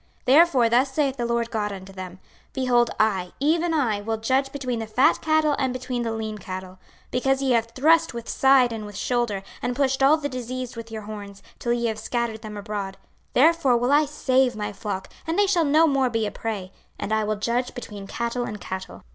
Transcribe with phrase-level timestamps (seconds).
[0.25, 2.19] 26:034:020 Therefore thus saith the Lord GOD unto them;
[2.53, 6.79] Behold, I, even I, will judge between the fat cattle and between the lean cattle.
[7.11, 10.75] 26:034:021 Because ye have thrust with side and with shoulder, and pushed all the diseased
[10.75, 12.97] with your horns, till ye have scattered them abroad;
[13.33, 16.71] 26:034:022 Therefore will I save my flock, and they shall no more be a prey;
[16.97, 19.03] and I will judge between cattle and cattle.